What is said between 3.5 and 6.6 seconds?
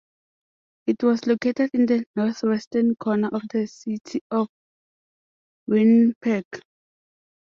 the city of Winnipeg.